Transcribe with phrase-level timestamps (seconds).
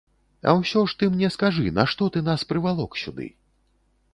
[0.51, 3.27] А ўсё ж ты мне скажы, нашто ты нас прывалок сюды?